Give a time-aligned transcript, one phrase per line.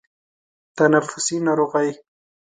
[0.77, 1.89] تنفسي ناروغۍ